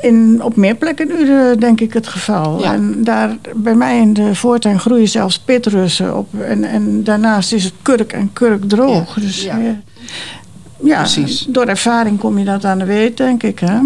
in, 0.00 0.40
op 0.42 0.56
meer 0.56 0.74
plekken 0.74 1.06
nu 1.06 1.30
eh, 1.30 1.58
denk 1.58 1.80
ik 1.80 1.92
het 1.92 2.06
geval. 2.06 2.60
Ja. 2.60 2.72
En 2.72 3.04
daar 3.04 3.36
bij 3.56 3.74
mij 3.74 3.98
in 3.98 4.12
de 4.12 4.34
voortuin 4.34 4.80
groeien 4.80 5.08
zelfs 5.08 5.38
pitrussen 5.38 6.16
op. 6.16 6.40
En, 6.40 6.64
en 6.64 7.04
daarnaast 7.04 7.52
is 7.52 7.64
het 7.64 7.74
kurk 7.82 8.12
en 8.12 8.32
kurk 8.32 8.68
droog. 8.68 9.14
Ja, 9.14 9.22
Dus 9.22 9.42
ja. 9.42 9.58
Ja, 10.84 10.98
Precies. 10.98 11.46
door 11.48 11.66
ervaring 11.66 12.18
kom 12.18 12.38
je 12.38 12.44
dat 12.44 12.64
aan 12.64 12.78
de 12.78 12.84
weet, 12.84 13.16
denk 13.16 13.42
ik. 13.42 13.58
Hè? 13.58 13.78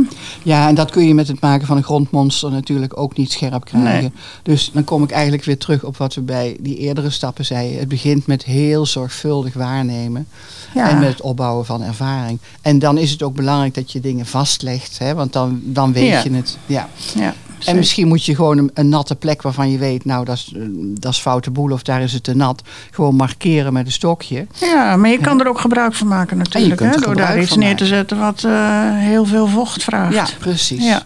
Ja, 0.42 0.68
en 0.68 0.74
dat 0.74 0.90
kun 0.90 1.06
je 1.06 1.14
met 1.14 1.28
het 1.28 1.40
maken 1.40 1.66
van 1.66 1.76
een 1.76 1.82
grondmonster 1.82 2.50
natuurlijk 2.50 2.98
ook 2.98 3.16
niet 3.16 3.32
scherp 3.32 3.64
krijgen. 3.64 4.00
Nee. 4.02 4.12
Dus 4.42 4.70
dan 4.72 4.84
kom 4.84 5.02
ik 5.02 5.10
eigenlijk 5.10 5.44
weer 5.44 5.58
terug 5.58 5.84
op 5.84 5.96
wat 5.96 6.14
we 6.14 6.20
bij 6.20 6.56
die 6.60 6.76
eerdere 6.76 7.10
stappen 7.10 7.44
zeiden. 7.44 7.78
Het 7.78 7.88
begint 7.88 8.26
met 8.26 8.44
heel 8.44 8.86
zorgvuldig 8.86 9.54
waarnemen. 9.54 10.26
Ja. 10.74 10.88
En 10.90 10.98
met 10.98 11.08
het 11.08 11.20
opbouwen 11.20 11.66
van 11.66 11.82
ervaring. 11.82 12.38
En 12.62 12.78
dan 12.78 12.98
is 12.98 13.10
het 13.10 13.22
ook 13.22 13.34
belangrijk 13.34 13.74
dat 13.74 13.92
je 13.92 14.00
dingen 14.00 14.26
vastlegt. 14.26 14.98
Hè? 14.98 15.14
Want 15.14 15.32
dan, 15.32 15.60
dan 15.64 15.92
weet 15.92 16.08
Ja. 16.08 16.20
je 16.24 16.30
het. 16.32 16.58
Ja. 16.66 16.88
ja, 17.14 17.34
En 17.66 17.76
misschien 17.76 18.08
moet 18.08 18.24
je 18.24 18.34
gewoon 18.34 18.58
een, 18.58 18.70
een 18.74 18.88
natte 18.88 19.16
plek 19.16 19.42
waarvan 19.42 19.70
je 19.70 19.78
weet, 19.78 20.04
nou 20.04 20.24
dat 20.24 20.36
is, 20.36 20.52
eh, 20.56 20.62
dat 20.74 21.12
is 21.12 21.18
foute 21.18 21.50
boel 21.50 21.72
of 21.72 21.82
daar 21.82 22.02
is 22.02 22.12
het 22.12 22.24
te 22.24 22.34
nat. 22.34 22.62
Gewoon 22.90 23.14
markeren 23.14 23.72
met 23.72 23.86
een 23.86 23.92
stokje. 23.92 24.46
Ja, 24.60 24.96
maar 24.96 25.10
je 25.10 25.18
kan 25.18 25.40
er 25.40 25.48
ook 25.48 25.60
gebruik 25.60 25.94
van 25.94 26.06
maken 26.06 26.36
natuurlijk. 26.36 26.80
Hè? 26.80 26.86
er 26.86 27.00
Door 27.00 27.16
daar 27.16 27.40
iets 27.40 27.56
neer 27.56 27.76
te 27.76 27.86
zetten 27.86 28.18
wat 28.18 28.44
eh, 28.44 28.52
heel 28.96 29.24
veel 29.24 29.46
vocht 29.46 29.84
vraagt. 29.84 30.14
Ja, 30.14 30.26
precies. 30.38 30.84
Ja. 30.84 31.02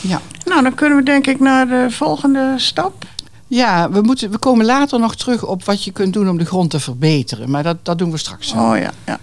Ja. 0.00 0.20
Nou, 0.44 0.62
dan 0.62 0.74
kunnen 0.74 0.98
we 0.98 1.04
denk 1.04 1.26
ik 1.26 1.40
naar 1.40 1.68
de 1.68 1.86
volgende 1.90 2.54
stap. 2.56 3.04
Ja, 3.46 3.90
we, 3.90 4.00
moeten, 4.00 4.30
we 4.30 4.38
komen 4.38 4.66
later 4.66 5.00
nog 5.00 5.16
terug 5.16 5.44
op 5.44 5.64
wat 5.64 5.84
je 5.84 5.90
kunt 5.90 6.12
doen 6.12 6.28
om 6.28 6.38
de 6.38 6.44
grond 6.44 6.70
te 6.70 6.80
verbeteren. 6.80 7.50
Maar 7.50 7.62
dat, 7.62 7.76
dat 7.82 7.98
doen 7.98 8.10
we 8.10 8.16
straks. 8.16 8.52
Oh 8.52 8.78
ja, 8.78 8.90
ja. 9.06 9.18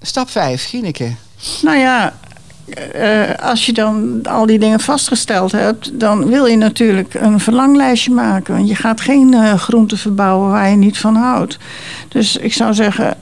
Stap 0.00 0.30
5, 0.30 0.64
Gineke. 0.64 1.12
Nou 1.62 1.76
ja, 1.76 2.14
eh, 2.68 3.34
als 3.40 3.66
je 3.66 3.72
dan 3.72 4.20
al 4.22 4.46
die 4.46 4.58
dingen 4.58 4.80
vastgesteld 4.80 5.52
hebt, 5.52 6.00
dan 6.00 6.26
wil 6.26 6.46
je 6.46 6.56
natuurlijk 6.56 7.14
een 7.14 7.40
verlanglijstje 7.40 8.10
maken. 8.10 8.54
Want 8.54 8.68
je 8.68 8.74
gaat 8.74 9.00
geen 9.00 9.34
eh 9.34 9.54
groenten 9.54 9.98
verbouwen 9.98 10.50
waar 10.50 10.70
je 10.70 10.76
niet 10.76 10.98
van 10.98 11.14
houdt. 11.14 11.58
Dus 12.08 12.36
ik 12.36 12.52
zou 12.52 12.74
zeggen, 12.74 13.16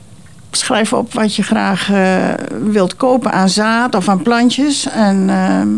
schrijf 0.50 0.92
op 0.92 1.12
wat 1.12 1.36
je 1.36 1.42
graag 1.42 1.90
eh, 1.90 2.28
wilt 2.62 2.96
kopen 2.96 3.32
aan 3.32 3.48
zaad 3.48 3.94
of 3.94 4.08
aan 4.08 4.22
plantjes. 4.22 4.88
En 4.88 5.30
ehm, 5.30 5.68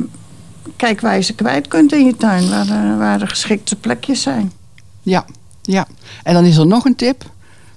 kijk 0.76 1.00
waar 1.00 1.14
je 1.14 1.22
ze 1.22 1.34
kwijt 1.34 1.68
kunt 1.68 1.92
in 1.92 2.06
je 2.06 2.16
tuin, 2.16 2.48
waar 2.48 2.66
de, 2.66 2.94
waar 2.98 3.18
de 3.18 3.26
geschikte 3.26 3.76
plekjes 3.76 4.22
zijn. 4.22 4.52
Ja, 5.02 5.24
ja. 5.62 5.86
En 6.22 6.34
dan 6.34 6.44
is 6.44 6.56
er 6.56 6.66
nog 6.66 6.84
een 6.84 6.96
tip. 6.96 7.24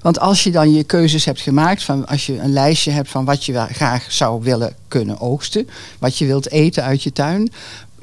Want 0.08 0.20
als 0.20 0.44
je 0.44 0.52
dan 0.52 0.74
je 0.74 0.84
keuzes 0.84 1.26
hebt 1.26 1.42
gemaakt, 1.42 1.84
van 1.84 2.08
als 2.08 2.26
je 2.26 2.40
een 2.40 2.54
lijstje 2.54 2.92
hebt 2.92 3.10
van 3.10 3.26
wat 3.26 3.46
je 3.46 3.68
graag 3.72 4.12
zou 4.12 4.44
willen 4.44 4.76
kunnen 4.88 5.20
oogsten, 5.20 5.70
wat 6.00 6.18
je 6.18 6.26
wilt 6.26 6.52
eten 6.52 6.84
uit 6.84 7.04
je 7.04 7.12
tuin, 7.12 7.52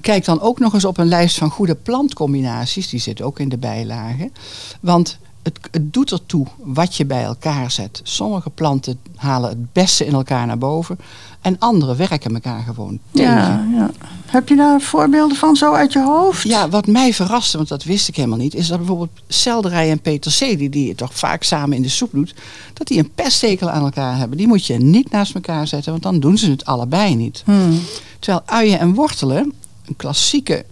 kijk 0.00 0.24
dan 0.24 0.40
ook 0.40 0.58
nog 0.58 0.74
eens 0.74 0.84
op 0.84 0.98
een 0.98 1.08
lijst 1.08 1.38
van 1.38 1.50
goede 1.50 1.74
plantcombinaties. 1.74 2.88
Die 2.88 3.00
zit 3.00 3.22
ook 3.22 3.38
in 3.38 3.48
de 3.48 3.56
bijlagen. 3.56 4.32
Want 4.80 5.18
het, 5.44 5.58
het 5.70 5.92
doet 5.92 6.12
ertoe 6.12 6.46
wat 6.58 6.96
je 6.96 7.06
bij 7.06 7.22
elkaar 7.22 7.70
zet. 7.70 8.00
Sommige 8.02 8.50
planten 8.50 8.98
halen 9.16 9.48
het 9.48 9.72
beste 9.72 10.06
in 10.06 10.12
elkaar 10.12 10.46
naar 10.46 10.58
boven. 10.58 10.98
En 11.40 11.58
andere 11.58 11.96
werken 11.96 12.34
elkaar 12.34 12.62
gewoon 12.62 12.98
tegen. 13.10 13.34
Ja, 13.34 13.66
ja. 13.74 13.90
Heb 14.26 14.48
je 14.48 14.56
daar 14.56 14.80
voorbeelden 14.80 15.36
van 15.36 15.56
zo 15.56 15.72
uit 15.72 15.92
je 15.92 16.02
hoofd? 16.02 16.42
Ja, 16.42 16.68
wat 16.68 16.86
mij 16.86 17.12
verraste, 17.12 17.56
want 17.56 17.68
dat 17.68 17.84
wist 17.84 18.08
ik 18.08 18.16
helemaal 18.16 18.38
niet, 18.38 18.54
is 18.54 18.68
dat 18.68 18.78
bijvoorbeeld 18.78 19.10
selderij 19.28 19.90
en 19.90 20.00
peterselie, 20.00 20.68
die 20.68 20.86
je 20.86 20.94
toch 20.94 21.14
vaak 21.14 21.42
samen 21.42 21.76
in 21.76 21.82
de 21.82 21.88
soep 21.88 22.10
doet, 22.12 22.34
dat 22.72 22.86
die 22.86 22.98
een 22.98 23.12
pesthekel 23.14 23.70
aan 23.70 23.84
elkaar 23.84 24.16
hebben. 24.16 24.38
Die 24.38 24.46
moet 24.46 24.66
je 24.66 24.74
niet 24.74 25.10
naast 25.10 25.34
elkaar 25.34 25.66
zetten, 25.66 25.90
want 25.90 26.02
dan 26.02 26.20
doen 26.20 26.38
ze 26.38 26.50
het 26.50 26.64
allebei 26.64 27.14
niet. 27.14 27.42
Hmm. 27.44 27.80
Terwijl 28.18 28.42
uien 28.46 28.78
en 28.78 28.94
wortelen, 28.94 29.52
een 29.86 29.96
klassieke 29.96 30.64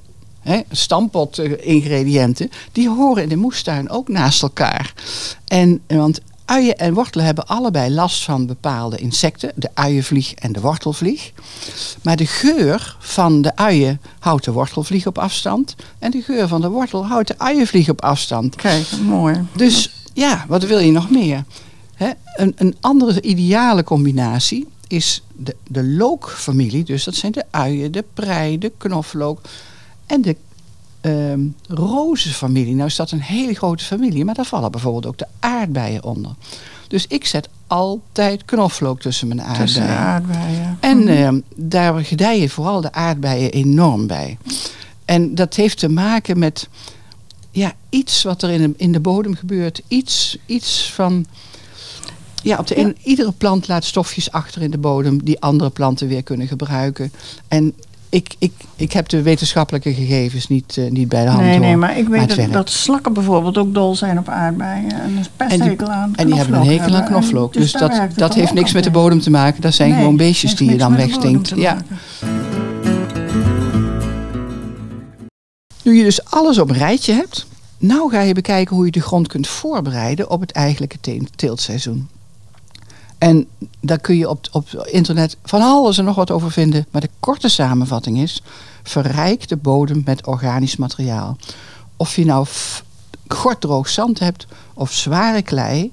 hè, 0.42 0.60
stampot 0.70 1.38
eh, 1.38 1.66
ingrediënten, 1.66 2.50
die 2.72 2.88
horen 2.88 3.22
in 3.22 3.28
de 3.28 3.36
moestuin 3.36 3.90
ook 3.90 4.08
naast 4.08 4.42
elkaar. 4.42 4.94
En, 5.44 5.80
eh, 5.86 5.96
want 5.96 6.20
uien 6.44 6.78
en 6.78 6.94
wortelen 6.94 7.26
hebben 7.26 7.46
allebei 7.46 7.90
last 7.90 8.24
van 8.24 8.46
bepaalde 8.46 8.96
insecten, 8.96 9.52
de 9.54 9.70
uienvlieg 9.74 10.34
en 10.34 10.52
de 10.52 10.60
wortelvlieg. 10.60 11.32
Maar 12.02 12.16
de 12.16 12.26
geur 12.26 12.96
van 12.98 13.42
de 13.42 13.56
uien 13.56 14.00
houdt 14.18 14.44
de 14.44 14.52
wortelvlieg 14.52 15.06
op 15.06 15.18
afstand. 15.18 15.74
En 15.98 16.10
de 16.10 16.22
geur 16.22 16.48
van 16.48 16.60
de 16.60 16.68
wortel 16.68 17.06
houdt 17.06 17.28
de 17.28 17.38
uienvlieg 17.38 17.88
op 17.88 18.02
afstand. 18.02 18.56
Kijk, 18.56 18.86
mooi. 19.04 19.46
Dus 19.56 19.90
ja, 20.12 20.44
wat 20.48 20.64
wil 20.64 20.78
je 20.78 20.90
nog 20.90 21.10
meer? 21.10 21.44
Hè, 21.94 22.10
een, 22.36 22.52
een 22.56 22.76
andere 22.80 23.22
ideale 23.22 23.84
combinatie 23.84 24.68
is 24.88 25.22
de, 25.36 25.56
de 25.68 25.84
lookfamilie. 25.84 26.84
Dus 26.84 27.04
dat 27.04 27.14
zijn 27.14 27.32
de 27.32 27.44
uien, 27.50 27.92
de 27.92 28.04
prei, 28.14 28.58
de 28.58 28.72
knoflook 28.78 29.40
en 30.12 30.22
de 30.22 30.36
ehm 31.00 31.40
rozenfamilie. 31.68 32.74
Nou 32.74 32.88
is 32.88 32.96
dat 32.96 33.10
een 33.10 33.20
hele 33.20 33.54
grote 33.54 33.84
familie, 33.84 34.24
maar 34.24 34.34
daar 34.34 34.44
vallen 34.44 34.70
bijvoorbeeld 34.70 35.06
ook 35.06 35.18
de 35.18 35.26
aardbeien 35.40 36.04
onder. 36.04 36.30
Dus 36.88 37.06
ik 37.06 37.26
zet 37.26 37.48
altijd 37.66 38.44
knoflook 38.44 39.00
tussen 39.00 39.28
mijn 39.28 39.40
aardbeien. 39.40 39.66
Tussen 39.66 39.88
aardbeien. 39.88 40.78
En 40.80 41.08
ehm, 41.08 41.40
daar 41.54 42.04
gedijen 42.04 42.50
vooral 42.50 42.80
de 42.80 42.92
aardbeien 42.92 43.50
enorm 43.50 44.06
bij. 44.06 44.38
En 45.04 45.34
dat 45.34 45.54
heeft 45.54 45.78
te 45.78 45.88
maken 45.88 46.38
met 46.38 46.68
ja, 47.50 47.72
iets 47.88 48.22
wat 48.22 48.42
er 48.42 48.50
in 48.50 48.62
de, 48.62 48.74
in 48.76 48.92
de 48.92 49.00
bodem 49.00 49.34
gebeurt. 49.34 49.82
Iets, 49.88 50.38
iets 50.46 50.92
van. 50.92 51.26
Ja, 52.42 52.58
op 52.58 52.66
de 52.66 52.94
iedere 53.02 53.32
plant 53.32 53.68
laat 53.68 53.84
stofjes 53.84 54.30
achter 54.30 54.62
in 54.62 54.70
de 54.70 54.78
bodem 54.78 55.24
die 55.24 55.40
andere 55.40 55.70
planten 55.70 56.08
weer 56.08 56.22
kunnen 56.22 56.46
gebruiken. 56.46 57.12
En 57.48 57.74
ik, 58.12 58.34
ik, 58.38 58.52
ik 58.76 58.92
heb 58.92 59.08
de 59.08 59.22
wetenschappelijke 59.22 59.94
gegevens 59.94 60.48
niet, 60.48 60.76
eh, 60.76 60.90
niet 60.90 61.08
bij 61.08 61.24
de 61.24 61.30
hand. 61.30 61.42
Nee, 61.44 61.58
nee, 61.58 61.76
maar 61.76 61.98
ik 61.98 62.08
weet 62.08 62.36
dat, 62.36 62.52
dat 62.52 62.70
slakken 62.70 63.12
bijvoorbeeld 63.12 63.58
ook 63.58 63.74
dol 63.74 63.94
zijn 63.96 64.18
op 64.18 64.28
aardbeien. 64.28 64.92
En 64.92 65.16
een 65.16 65.26
pesthekel 65.36 65.88
aan 65.88 66.14
En 66.14 66.26
die 66.26 66.34
hebben 66.36 66.60
een 66.60 66.66
hekel 66.66 66.94
aan. 66.94 67.02
En 67.02 67.04
knoflook. 67.04 67.52
Dus, 67.52 67.72
daar 67.72 68.08
dat, 68.08 68.18
dat 68.18 68.34
heeft 68.34 68.52
niks 68.52 68.72
met 68.72 68.84
de 68.84 68.90
bodem 68.90 69.20
te 69.20 69.30
maken. 69.30 69.62
Dat 69.62 69.74
zijn 69.74 69.90
Nee, 69.90 69.98
gewoon 69.98 70.16
beestjes 70.16 70.56
die 70.56 70.70
je 70.70 70.76
dan 70.76 70.96
wegstinkt. 70.96 71.52
Ja. 71.56 71.76
Nu 75.82 75.96
je 75.96 76.02
dus 76.02 76.24
alles 76.24 76.58
op 76.58 76.68
een 76.70 76.76
rijtje 76.76 77.12
hebt, 77.12 77.46
nou 77.78 78.10
ga 78.10 78.20
je 78.20 78.34
bekijken 78.34 78.76
hoe 78.76 78.84
je 78.84 78.90
de 78.90 79.00
grond 79.00 79.28
kunt 79.28 79.46
voorbereiden 79.48 80.30
op 80.30 80.40
het 80.40 80.52
eigenlijke 80.52 80.96
te- 81.00 81.26
teeltseizoen. 81.36 82.08
En 83.22 83.46
daar 83.80 83.98
kun 83.98 84.16
je 84.16 84.28
op, 84.28 84.48
op 84.52 84.68
internet 84.90 85.36
van 85.44 85.60
alles 85.60 85.98
en 85.98 86.04
nog 86.04 86.16
wat 86.16 86.30
over 86.30 86.50
vinden. 86.50 86.86
Maar 86.90 87.00
de 87.00 87.10
korte 87.20 87.48
samenvatting 87.48 88.18
is: 88.18 88.42
verrijk 88.82 89.48
de 89.48 89.56
bodem 89.56 90.02
met 90.04 90.26
organisch 90.26 90.76
materiaal. 90.76 91.36
Of 91.96 92.16
je 92.16 92.24
nou 92.24 92.46
gorddroog 93.26 93.88
zand 93.88 94.18
hebt 94.18 94.46
of 94.74 94.92
zware 94.92 95.42
klei, 95.42 95.92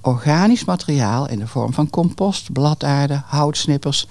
organisch 0.00 0.64
materiaal 0.64 1.28
in 1.28 1.38
de 1.38 1.46
vorm 1.46 1.72
van 1.72 1.90
compost, 1.90 2.52
bladaarde, 2.52 3.22
houtsnippers 3.24 4.06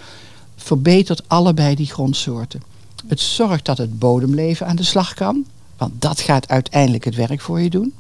verbetert 0.56 1.24
allebei 1.28 1.76
die 1.76 1.92
grondsoorten. 1.92 2.64
Het 3.08 3.20
zorgt 3.20 3.66
dat 3.66 3.78
het 3.78 4.00
bodemleven 4.00 4.68
aan 4.68 4.76
de 4.76 4.84
slag 4.84 5.14
kan, 5.14 5.46
want 5.78 6.02
dat 6.02 6.20
gaat 6.20 6.48
uiteindelijk 6.48 7.04
het 7.04 7.16
werk 7.16 7.42
voor 7.42 7.62
je 7.62 7.70
doen. 7.70 7.94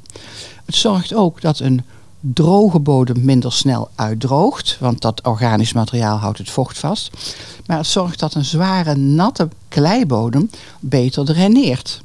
Het 0.66 0.76
zorgt 0.76 1.14
ook 1.14 1.42
dat 1.42 1.60
een 1.60 1.84
droge 2.26 2.80
bodem 2.80 3.26
minder 3.26 3.52
snel 3.52 3.90
uitdroogt, 3.96 4.78
want 4.80 5.02
dat 5.02 5.22
organisch 5.24 5.74
materiaal 5.74 6.18
houdt 6.18 6.38
het 6.38 6.50
vocht 6.50 6.78
vast. 6.78 7.12
Maar 7.66 7.78
het 7.78 7.88
zorgt 7.88 8.20
dat 8.20 8.34
een 8.34 8.46
zware, 8.46 8.96
natte 8.96 9.48
kleibodem 9.68 10.50
beter 10.80 11.26
draineert. 11.26 12.02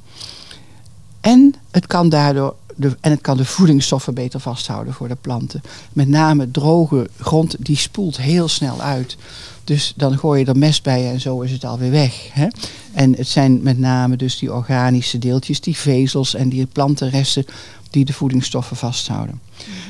En 1.20 1.54
het 1.70 1.86
kan 1.86 2.08
daardoor 2.08 2.54
en 3.00 3.10
het 3.10 3.20
kan 3.20 3.36
de 3.36 3.44
voedingsstoffen 3.44 4.14
beter 4.14 4.40
vasthouden 4.40 4.94
voor 4.94 5.08
de 5.08 5.16
planten. 5.20 5.62
Met 5.92 6.08
name 6.08 6.50
droge 6.50 7.08
grond, 7.18 7.56
die 7.58 7.76
spoelt 7.76 8.16
heel 8.16 8.48
snel 8.48 8.80
uit. 8.80 9.16
Dus 9.64 9.92
dan 9.96 10.18
gooi 10.18 10.40
je 10.40 10.46
er 10.46 10.58
mest 10.58 10.82
bij 10.82 11.10
en 11.10 11.20
zo 11.20 11.40
is 11.40 11.52
het 11.52 11.64
alweer 11.64 11.90
weg. 11.90 12.28
Hè? 12.32 12.46
En 12.92 13.14
het 13.16 13.28
zijn 13.28 13.62
met 13.62 13.78
name 13.78 14.16
dus 14.16 14.38
die 14.38 14.52
organische 14.52 15.18
deeltjes, 15.18 15.60
die 15.60 15.76
vezels 15.76 16.34
en 16.34 16.48
die 16.48 16.66
plantenresten 16.66 17.44
die 17.90 18.04
de 18.04 18.12
voedingsstoffen 18.12 18.76
vasthouden. 18.76 19.40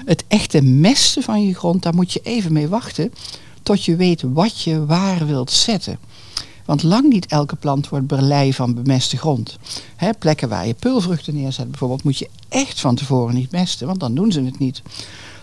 Het 0.05 0.25
echte 0.29 0.63
mesten 0.63 1.23
van 1.23 1.47
je 1.47 1.55
grond, 1.55 1.83
daar 1.83 1.95
moet 1.95 2.13
je 2.13 2.21
even 2.23 2.53
mee 2.53 2.69
wachten 2.69 3.13
tot 3.63 3.85
je 3.85 3.97
weet 3.97 4.23
wat 4.23 4.61
je 4.61 4.87
waar 4.87 5.27
wilt 5.27 5.51
zetten. 5.51 5.99
Want 6.69 6.83
lang 6.83 7.09
niet 7.09 7.27
elke 7.27 7.57
plant 7.57 7.89
wordt 7.89 8.07
berlei 8.07 8.55
van 8.55 8.75
bemeste 8.75 9.17
grond. 9.17 9.59
Plekken 10.19 10.49
waar 10.49 10.67
je 10.67 10.75
peulvruchten 10.75 11.35
neerzet 11.35 11.71
bijvoorbeeld, 11.71 12.03
moet 12.03 12.19
je 12.19 12.29
echt 12.49 12.81
van 12.81 12.95
tevoren 12.95 13.35
niet 13.35 13.51
mesten, 13.51 13.87
want 13.87 14.01
dan 14.01 14.15
doen 14.15 14.33
ze 14.33 14.43
het 14.43 14.59
niet. 14.59 14.83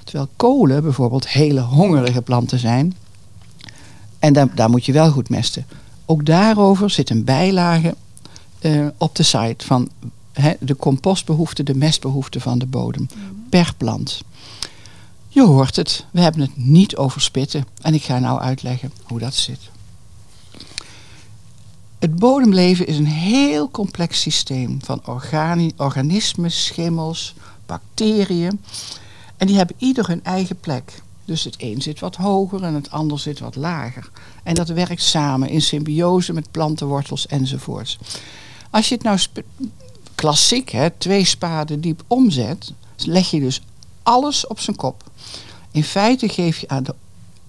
Terwijl 0.03 0.29
kolen 0.36 0.84
bijvoorbeeld 0.84 1.27
hele 1.27 1.60
hongerige 1.62 2.22
planten 2.22 2.60
zijn. 2.60 2.96
En 4.20 4.34
daar, 4.34 4.55
daar 4.55 4.70
moet 4.70 4.86
je 4.86 4.91
wel 4.91 5.12
goed 5.12 5.29
mesten. 5.29 5.65
Ook 6.05 6.25
daarover 6.25 6.89
zit 6.89 7.10
een 7.10 7.24
bijlage 7.24 7.96
eh, 8.60 8.88
op 8.98 9.15
de 9.15 9.24
site 9.24 9.65
van 9.65 9.89
de 10.60 10.75
compostbehoefte, 10.75 11.63
de 11.63 11.75
mestbehoefte 11.75 12.39
van 12.39 12.60
de 12.60 12.65
bodem 12.65 13.08
per 13.50 13.74
plant. 13.77 14.22
Je 15.27 15.44
hoort 15.44 15.75
het, 15.75 16.05
we 16.12 16.22
hebben 16.22 16.41
het 16.41 16.58
niet 16.58 16.96
over 16.96 17.22
spitten 17.22 17.65
en 17.82 17.94
ik 17.94 18.03
ga 18.03 18.20
nou 18.20 18.39
uitleggen 18.39 18.91
hoe 19.03 19.20
dat 19.20 19.34
zit. 19.34 19.74
Het 22.00 22.16
bodemleven 22.16 22.88
is 22.88 22.98
een 22.98 23.08
heel 23.08 23.70
complex 23.70 24.22
systeem 24.22 24.80
van 24.84 25.02
organi- 25.06 25.74
organismen, 25.78 26.52
schimmels, 26.52 27.34
bacteriën. 27.66 28.62
En 29.38 29.48
die 29.48 29.56
hebben 29.56 29.75
ieder 29.80 30.08
hun 30.08 30.24
eigen 30.24 30.60
plek. 30.60 31.02
Dus 31.25 31.44
het 31.44 31.56
een 31.58 31.82
zit 31.82 32.00
wat 32.00 32.16
hoger 32.16 32.64
en 32.64 32.74
het 32.74 32.92
ander 32.92 33.20
zit 33.20 33.40
wat 33.40 33.56
lager. 33.56 34.10
En 34.44 34.54
dat 34.54 34.68
werkt 34.68 35.02
samen 35.02 35.50
in 35.50 35.62
symbiose 35.62 36.34
met 36.34 36.52
plantenwortels 36.52 37.28
enzovoorts. 37.28 37.98
Als 38.70 38.90
je 38.90 38.96
het 38.96 39.04
nou 39.04 39.20
klassiek, 40.16 40.70
hè, 40.70 40.90
twee 40.90 41.25
spaden 41.25 41.82
diep 41.82 42.04
omzet, 42.08 42.74
leg 42.98 43.30
je 43.30 43.40
dus 43.40 43.62
alles 44.04 44.48
op 44.48 44.60
zijn 44.60 44.75
kop. 44.75 45.04
In 45.72 45.84
feite 45.84 46.30
geef 46.30 46.58
je 46.58 46.68
aan 46.68 46.84
de, 46.84 46.96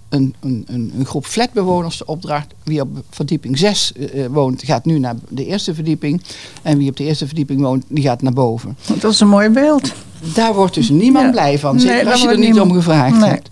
een, 0.08 0.34
een, 0.40 0.64
een, 0.68 1.04
groep 1.06 1.26
flatbewoners 1.26 1.98
de 1.98 2.06
opdracht. 2.06 2.54
Wie 2.62 2.80
op 2.80 2.88
verdieping 3.10 3.58
6 3.58 3.92
woont, 4.30 4.62
gaat 4.64 4.84
nu 4.84 4.98
naar 4.98 5.14
de 5.28 5.46
eerste 5.46 5.74
verdieping. 5.74 6.22
En 6.62 6.78
wie 6.78 6.90
op 6.90 6.96
de 6.96 7.04
eerste 7.04 7.26
verdieping 7.26 7.60
woont, 7.60 7.84
die 7.88 8.04
gaat 8.04 8.22
naar 8.22 8.32
boven. 8.32 8.76
Dat 9.00 9.12
is 9.12 9.20
een 9.20 9.28
mooi 9.28 9.48
beeld. 9.48 9.92
Daar 10.34 10.54
wordt 10.54 10.74
dus 10.74 10.88
niemand 10.88 11.24
Ja. 11.24 11.30
blij 11.30 11.58
van. 11.58 11.80
Zeker 11.80 12.10
als 12.10 12.20
je 12.22 12.28
er 12.28 12.38
niet 12.38 12.60
om 12.60 12.72
gevraagd 12.72 13.18
Nee. 13.18 13.30
hebt. 13.30 13.50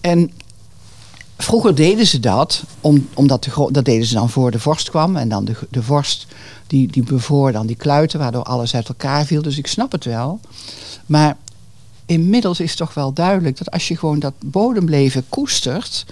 En 0.00 0.30
vroeger 1.36 1.74
deden 1.74 2.06
ze 2.06 2.20
dat, 2.20 2.62
om, 2.80 3.08
omdat 3.14 3.44
de, 3.44 3.68
dat 3.70 3.84
deden 3.84 4.06
ze 4.06 4.14
dan 4.14 4.30
voor 4.30 4.50
de 4.50 4.58
vorst 4.58 4.90
kwam. 4.90 5.16
En 5.16 5.28
dan 5.28 5.44
de, 5.44 5.52
de 5.70 5.82
vorst 5.82 6.26
die, 6.66 6.92
die 6.92 7.02
bevoor 7.02 7.52
dan 7.52 7.66
die 7.66 7.76
kluiten, 7.76 8.18
waardoor 8.18 8.42
alles 8.42 8.74
uit 8.74 8.88
elkaar 8.88 9.24
viel. 9.24 9.42
Dus 9.42 9.58
ik 9.58 9.66
snap 9.66 9.92
het 9.92 10.04
wel. 10.04 10.40
Maar 11.06 11.36
inmiddels 12.10 12.60
is 12.60 12.76
toch 12.76 12.94
wel 12.94 13.12
duidelijk 13.12 13.58
dat 13.58 13.70
als 13.70 13.88
je 13.88 13.96
gewoon 13.96 14.18
dat 14.18 14.34
bodemleven 14.38 15.24
koestert, 15.28 16.06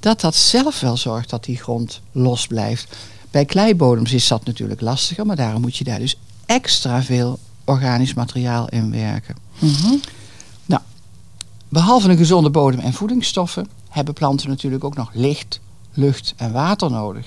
dat 0.00 0.20
dat 0.20 0.34
zelf 0.34 0.80
wel 0.80 0.96
zorgt 0.96 1.30
dat 1.30 1.44
die 1.44 1.56
grond 1.56 2.00
los 2.12 2.46
blijft. 2.46 2.96
Bij 3.30 3.44
kleibodems 3.44 4.12
is 4.12 4.28
dat 4.28 4.44
natuurlijk 4.44 4.80
lastiger, 4.80 5.26
maar 5.26 5.36
daarom 5.36 5.60
moet 5.60 5.76
je 5.76 5.84
daar 5.84 5.98
dus 5.98 6.18
extra 6.46 7.02
veel 7.02 7.38
organisch 7.64 8.14
materiaal 8.14 8.68
in 8.68 8.90
werken. 8.90 9.36
Nou, 10.66 10.82
behalve 11.68 12.08
een 12.08 12.16
gezonde 12.16 12.50
bodem 12.50 12.80
en 12.80 12.92
voedingsstoffen 12.92 13.68
hebben 13.88 14.14
planten 14.14 14.48
natuurlijk 14.48 14.84
ook 14.84 14.96
nog 14.96 15.10
licht, 15.12 15.60
lucht 15.92 16.34
en 16.36 16.52
water 16.52 16.90
nodig. 16.90 17.26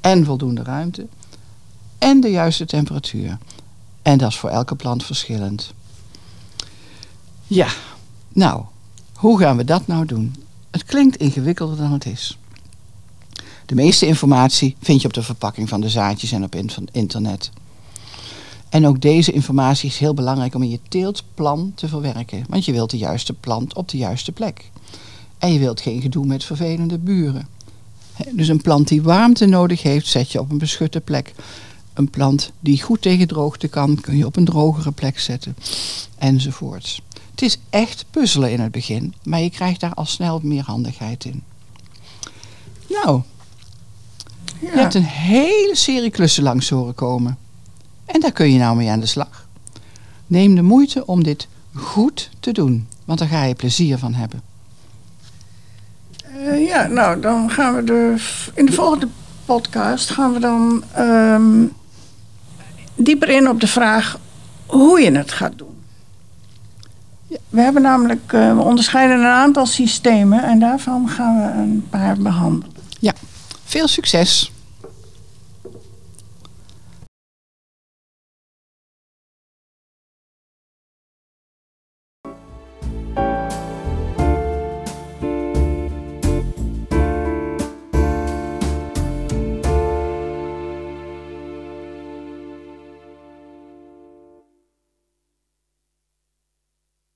En 0.00 0.24
voldoende 0.24 0.62
ruimte. 0.62 1.06
En 1.98 2.20
de 2.20 2.30
juiste 2.30 2.64
temperatuur. 2.64 3.38
En 4.02 4.18
dat 4.18 4.28
is 4.28 4.36
voor 4.36 4.50
elke 4.50 4.74
plant 4.74 5.04
verschillend. 5.04 5.72
Ja, 7.52 7.68
nou, 8.28 8.62
hoe 9.14 9.38
gaan 9.38 9.56
we 9.56 9.64
dat 9.64 9.86
nou 9.86 10.06
doen? 10.06 10.34
Het 10.70 10.84
klinkt 10.84 11.16
ingewikkelder 11.16 11.76
dan 11.76 11.92
het 11.92 12.06
is. 12.06 12.38
De 13.66 13.74
meeste 13.74 14.06
informatie 14.06 14.76
vind 14.80 15.00
je 15.00 15.06
op 15.06 15.14
de 15.14 15.22
verpakking 15.22 15.68
van 15.68 15.80
de 15.80 15.88
zaadjes 15.88 16.32
en 16.32 16.44
op 16.44 16.54
internet. 16.92 17.50
En 18.68 18.86
ook 18.86 19.00
deze 19.00 19.32
informatie 19.32 19.88
is 19.88 19.98
heel 19.98 20.14
belangrijk 20.14 20.54
om 20.54 20.62
in 20.62 20.70
je 20.70 20.78
teeltplan 20.88 21.72
te 21.74 21.88
verwerken. 21.88 22.44
Want 22.48 22.64
je 22.64 22.72
wilt 22.72 22.90
de 22.90 22.98
juiste 22.98 23.32
plant 23.32 23.74
op 23.74 23.88
de 23.88 23.96
juiste 23.96 24.32
plek. 24.32 24.70
En 25.38 25.52
je 25.52 25.58
wilt 25.58 25.80
geen 25.80 26.00
gedoe 26.00 26.26
met 26.26 26.44
vervelende 26.44 26.98
buren. 26.98 27.48
Dus 28.30 28.48
een 28.48 28.62
plant 28.62 28.88
die 28.88 29.02
warmte 29.02 29.46
nodig 29.46 29.82
heeft, 29.82 30.06
zet 30.06 30.32
je 30.32 30.40
op 30.40 30.50
een 30.50 30.58
beschutte 30.58 31.00
plek. 31.00 31.34
Een 31.94 32.10
plant 32.10 32.52
die 32.60 32.82
goed 32.82 33.02
tegen 33.02 33.28
droogte 33.28 33.68
kan, 33.68 34.00
kun 34.00 34.16
je 34.16 34.26
op 34.26 34.36
een 34.36 34.44
drogere 34.44 34.92
plek 34.92 35.18
zetten. 35.18 35.56
Enzovoorts. 36.18 37.02
Het 37.32 37.42
is 37.42 37.58
echt 37.70 38.04
puzzelen 38.10 38.52
in 38.52 38.60
het 38.60 38.72
begin, 38.72 39.14
maar 39.24 39.40
je 39.40 39.50
krijgt 39.50 39.80
daar 39.80 39.94
al 39.94 40.06
snel 40.06 40.40
meer 40.42 40.62
handigheid 40.62 41.24
in. 41.24 41.42
Nou, 42.88 43.22
je 44.60 44.68
hebt 44.70 44.94
een 44.94 45.04
hele 45.04 45.76
serie 45.76 46.10
klussen 46.10 46.42
langs 46.42 46.68
horen 46.68 46.94
komen. 46.94 47.38
En 48.04 48.20
daar 48.20 48.32
kun 48.32 48.52
je 48.52 48.58
nou 48.58 48.76
mee 48.76 48.90
aan 48.90 49.00
de 49.00 49.06
slag. 49.06 49.46
Neem 50.26 50.54
de 50.54 50.62
moeite 50.62 51.06
om 51.06 51.22
dit 51.22 51.48
goed 51.74 52.30
te 52.40 52.52
doen, 52.52 52.88
want 53.04 53.18
daar 53.18 53.28
ga 53.28 53.44
je 53.44 53.54
plezier 53.54 53.98
van 53.98 54.14
hebben. 54.14 54.42
Eh, 56.22 56.66
ja, 56.66 56.86
nou, 56.86 57.20
dan 57.20 57.50
gaan 57.50 57.74
we 57.74 57.84
de, 57.84 58.14
in 58.54 58.66
de 58.66 58.72
volgende 58.72 59.08
podcast 59.44 60.10
gaan 60.10 60.32
we 60.32 60.38
dan 60.38 60.84
ehm, 60.92 61.64
dieper 62.94 63.28
in 63.28 63.48
op 63.48 63.60
de 63.60 63.66
vraag 63.66 64.18
hoe 64.66 65.00
je 65.00 65.10
het 65.10 65.32
gaat 65.32 65.58
doen. 65.58 65.81
We 67.48 67.60
hebben 67.60 67.82
namelijk, 67.82 68.32
eh, 68.32 68.56
we 68.56 68.62
onderscheiden 68.62 69.18
een 69.18 69.24
aantal 69.26 69.66
systemen 69.66 70.42
en 70.42 70.58
daarvan 70.58 71.08
gaan 71.08 71.36
we 71.36 71.60
een 71.60 71.86
paar 71.90 72.16
behandelen. 72.16 72.70
Veel 73.64 73.88
succes! 73.88 74.52